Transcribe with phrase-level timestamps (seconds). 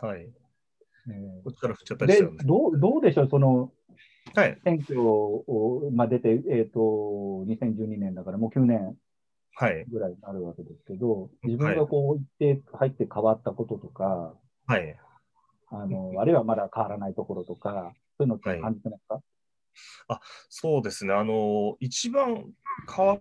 [0.00, 0.28] はい。
[1.08, 2.44] えー、こっちから振っちゃったりしちゃうんで。
[2.44, 3.72] どうどうでしょう、その、
[4.34, 6.80] はい、選挙を、まあ、出て、えっ、ー、と、
[7.48, 8.96] 2012年だからもう9年
[9.88, 14.34] ぐらいになるわけですけど、はい、自分がこう行って入って変わったこととか、
[14.66, 14.96] はい、
[15.70, 19.22] あの、あるいはまだ変わらないところとか、そういうのって感じてますか、はい、
[20.08, 22.44] あそうですね、あの、一番
[22.94, 23.20] 変わっ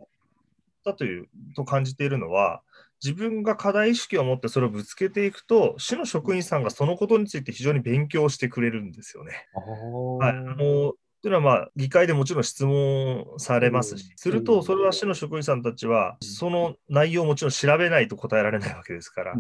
[0.84, 2.62] たという、と感じているのは、
[3.04, 9.48] 自分が課題意識を持ってそれをぶつけていくと、市の職員さんがそのことについて非常に勉強してくれるんですよね。
[9.54, 19.34] はい、あのというのは、まあ、議会でもちろん質問されますし、すると、それは市の職員さんたちは、その内容をもちろん調べないと答えられないわけですから、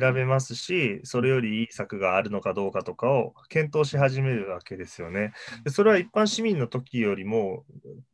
[0.00, 5.32] 調べますし、それよりいい策があるのかどうかとかを検討し始めるわけですよね。
[5.64, 7.64] でそれは一般市民の時よりも、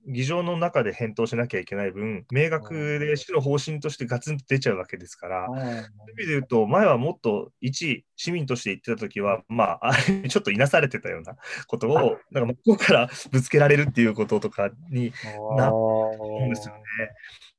[0.07, 5.83] 議場の中で返答しなきゃいけない分、明確で市の方針としてガツンと出ちゃうわけですから、そういう意味
[6.17, 9.93] で言うと、前はもっと一市民として言ってた時は、まあ、
[10.29, 11.37] ちょっといなされてたような
[11.67, 15.13] ことを、なんか向こうからぶつけられるっていうこととかに
[15.57, 16.83] なるんですよね。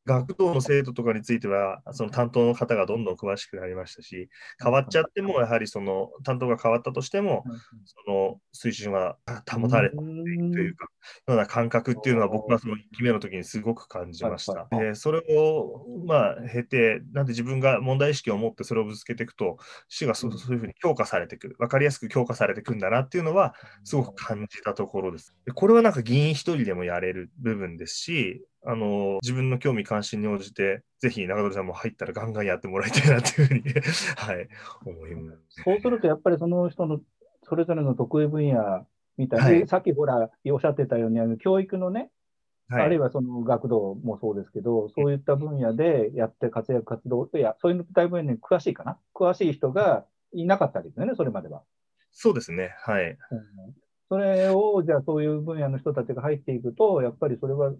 [0.05, 4.29] 学童の制度とかについては、その担当の方がどんどん詳しくなりましたし、
[4.61, 7.43] 変わっちゃっても、やはりその担当が変わったとしても、
[7.85, 9.17] その水準は
[9.49, 10.87] 保たれたというか、
[11.27, 14.67] ような感覚っていうのは、僕はその1期目の時にすごく感じました。
[14.77, 25.33] でそれを、まあ、経て、なんで自分が問題意識を持ってそれをぶつけていくと、市がそういうふうに強化されていく、分かりやすく強化されていくんだなっていうのは、すごく感じたところです。
[25.45, 33.63] でこれはなんか議員一人でもやれる部分ですし、あの自分の興味関心に応じて、ぜひ中鳥さんも入ったらガンガンやってもらいたいなというふうに
[34.15, 34.47] はい、
[34.85, 37.01] 思います、そうすると、やっぱりその人の
[37.43, 42.09] それぞれの得意分野みたいな、はい、さっきほらおっしゃってたように、あの教育のね、
[42.69, 51.63] はい、あるいはその学童もそうですけど、そういった分野でやって活躍、活動、いや、そういう大分野に詳しいかな、詳しい人がいなかったですよね、それまでは。
[52.11, 53.11] そうですね、はい。
[53.11, 53.17] うん、
[54.09, 57.73] それを、じゃあ、そういう分野の人たちが入っていくと、やっぱりそれは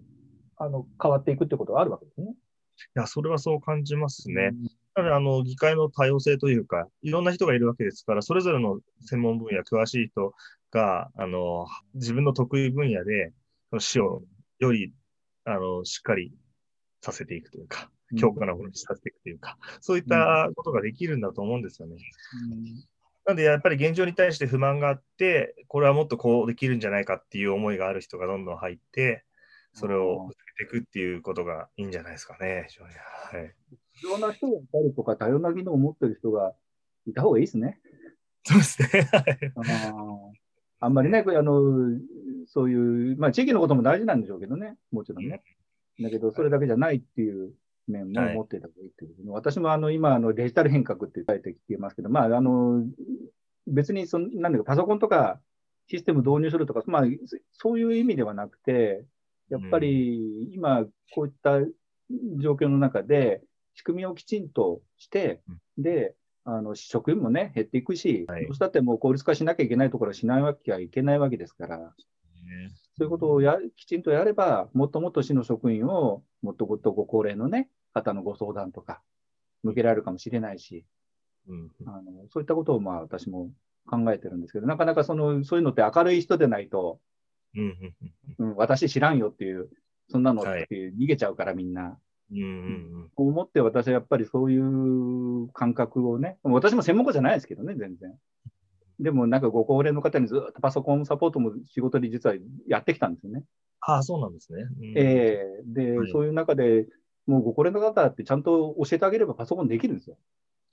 [0.56, 2.28] あの変わっていくってことがあるわけですね。
[2.30, 4.52] いや、それはそう感じますね。
[4.94, 10.34] ただ、あの、議会の多様性というか、いろんな人がいるわけですから、それぞれの専門分野、詳しい人
[10.70, 13.32] が、あの、自分の得意分野で、
[13.70, 14.22] その死を
[14.58, 14.92] より、
[15.44, 16.32] あの、しっかり
[17.00, 21.96] させていくというか、強化なものにさせていくというか、そういったことができるんだと思うんですよね。
[22.50, 22.84] うん
[23.26, 29.24] なんでやっぱり現状に対して不満があって、これはもっとこうできるんじゃないかっていう思いがある人がどんどん入って、
[29.74, 32.92] それをていくっていうことがいいんじゃないですかね、非常に。
[32.94, 33.54] はい。
[33.92, 36.54] 必要な人がいたりとか、多様な技能を持ってる人が
[37.06, 37.80] いた方がいいですね。
[38.44, 39.08] そうですね。
[40.80, 41.98] あんまりね、あの
[42.46, 45.42] そういう、まあ、地域のことも大事なんでしょうけどね、もちろんね。
[46.00, 47.52] だけど、それだけじゃないっていう
[47.88, 52.84] 面も持っていた方がいいっていう、はい、私もあの今あの、デジタル変革って書いてきてますけど、まあ、あの
[53.66, 55.40] 別にそなんだかパソコンとか
[55.88, 57.02] システム導入するとか、まあ、
[57.52, 59.04] そういう意味ではなくて、
[59.50, 60.84] やっぱり今、
[61.14, 61.60] こういった
[62.38, 63.42] 状況の中で、
[63.74, 65.40] 仕組みをきちんとして、
[65.78, 71.94] で、あの職員もね、減っていくし、はい、どうしたってもう効率化しなきゃいけないところはしないわけはいけないわけですから、
[72.96, 79.00] そういうことをやきちんとやれば、もっともっと市の職員を、もっともっとご高齢の、ね、方のご相談とか、
[79.62, 80.84] 向けられるかもしれないし、
[81.48, 83.50] うん、あのそういったことをまあ私も
[83.86, 87.00] 考えてるんですけど、なかなかそのそういうのって明るい人でないと、
[88.38, 89.68] うん、私知らんよっていう、
[90.08, 91.98] そんなのって逃げちゃうからみんな。
[92.32, 92.48] うんうんう
[93.04, 98.14] ん、思って私はやっぱりそういう感覚をね、私も専門家じゃないですけどね、全然。
[98.98, 103.42] でもなんかご高齢の方にずっとパソコンサポートも仕事に実はやってきたんですよね。
[103.80, 104.62] ああ、そうなんですね。
[104.62, 106.86] うん、ええー、で、はい、そういう中で、
[107.26, 110.16] もうご高齢の方ってちゃんと教えてあげればパソコンできるんですよ。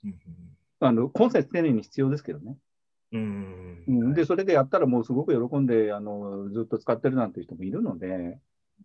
[0.04, 0.14] うん、
[0.80, 2.56] あの、コンセント丁寧に必要ですけどね。
[3.12, 8.38] うん、で、それでやったらもうすごく喜んで、あの、ずっと使ってるなんていう人もいるので、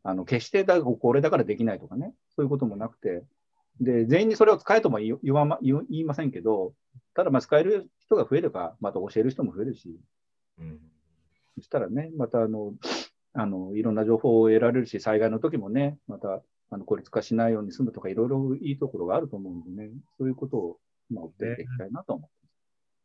[0.04, 3.24] あの、決してだ、これだからできないとかね、そういうこともなくて、
[3.80, 6.74] で、全員にそれを使えとも言わま言いませんけど、
[7.14, 10.00] ただ、まあ、使える人が増えれば、また教える人も増えるし、
[10.60, 10.80] うん、
[11.56, 12.74] そしたらね、また、あの、
[13.34, 20.78] あの、いろんな情報を得られるし、災害の時もね、また、あの、孤立化しないように済むとか、いろいろいいところがあると思うんでね、そういうことを、
[21.10, 22.47] まあ、追っていきたいなと思って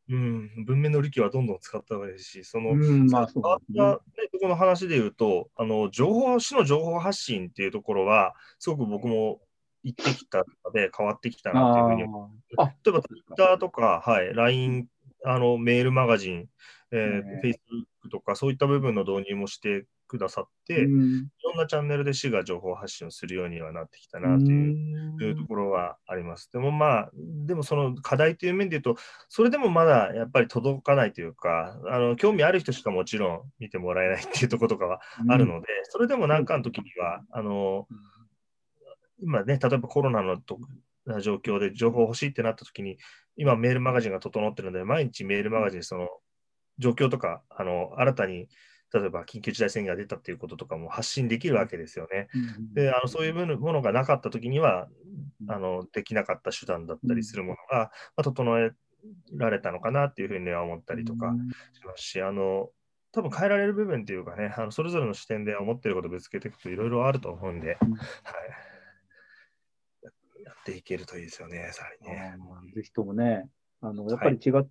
[0.08, 3.98] うん、文面の力はどんどん使った方がいいし、その、うん、まあそうね、
[4.32, 9.40] とこの話で言うと、あの情報、市の情報発信っていうところは、すごく僕も
[9.84, 14.86] 行ってきたので変わってきたなというふうに思例えば Twitter とか、はい、LINE、
[15.24, 16.48] あのメールマガジン、
[16.90, 25.36] えー、Facebook とか、そういった部分の導入もしてくださって、いうんろんなチャンネルで市が情報発信をするようにはなってきたなという。
[25.36, 26.50] ところはあります。
[26.52, 27.10] でもまあ、
[27.46, 37.86] でもその課題という面で言うと、それでもまだやっぱり届かないというか、あの興味ある人しかもちろん見てもらえないっていうところとかはあるので、それでも何かの時には、あの
[39.20, 40.58] 今ね、例えばコロナのと
[41.20, 42.98] 状況で情報欲しいってなった時に、
[43.36, 46.08] 今メールマガジンが整ってるので、毎日メールマガジンその
[46.78, 48.48] 状況とか、あの新たに
[48.92, 52.28] 例えば緊急事態宣言が出たっていうこととかも発信できるわけですよね。
[52.34, 54.88] うんで、あのそういうものものがなかった時には
[55.40, 58.72] う、んあのできなかった手段だったりするものが、まあ、整え
[59.32, 61.32] られたのかなっていうふうには思ったりとか
[61.72, 62.70] しますし、あの
[63.12, 67.92] 多分変えられる部分っていうかね、あのそれぞれの視点で思ってることをぶつけていくといろいろあると思うんで、うん。
[67.92, 68.00] はい、
[70.02, 70.10] や
[70.44, 72.36] やっていけるといいですよね、さらにね。
[72.74, 73.48] ぜひともね、
[73.82, 74.66] あのやっぱり違っ、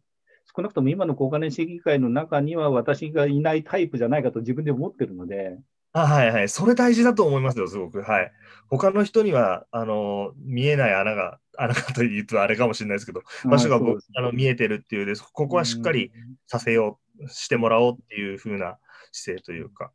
[0.56, 5.58] 少なくとも今の高金市議会の中には私がいないタイプじゃないかと自分で思ってるので、
[5.94, 8.02] あはいはい、それ大事だと思いますよ、すごく。
[8.02, 8.32] はい。
[8.70, 16.12] 他の人には、あの、見えない穴が、 穴がというとあれかもしれないですけど、場所がぼあの見えてるっていうで、ここはしっかり
[16.48, 18.80] させよう、してもらおうっていう風な
[19.12, 19.92] 姿勢というか、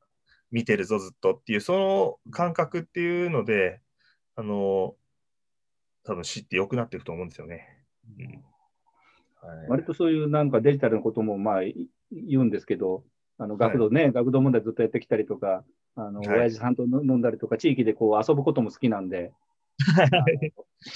[0.51, 3.81] 見てるぞ、ずっとっていう、その感覚っていうので、
[4.35, 4.97] あの、
[6.05, 7.85] 多分知って良くなっていくと思うんですよね。
[8.19, 8.45] うんはい、
[9.69, 13.05] 割とそういうなんかデジタルのこともまあい言うんですけど、
[13.39, 15.65] あの学童ね、学童問題ずっとやってきたりとか、
[15.95, 16.29] あの、はい。
[16.41, 19.33] 親父さんと飲んだりとか、地域でこう遊ぶことも好きなんで、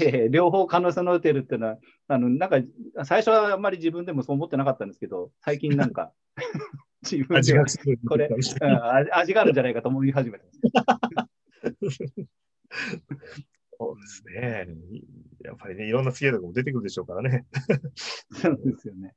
[0.00, 2.58] えー両方可能性の出てるっていうのは、あの、なんか、
[3.05, 6.12] 最初はあんまり自分でもそう思ってなかったんですけど、最近なんか、
[7.02, 7.52] 自分で
[8.06, 8.55] これ、うん味
[9.12, 11.99] 味があるんじゃないかと思い始めてます。
[13.79, 14.69] そうですね。
[15.50, 17.44] やっぱりね、いろんな強いとこも出てくるでしょうからね。
[18.31, 19.14] そうですよね。